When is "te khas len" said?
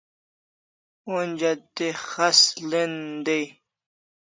1.75-2.93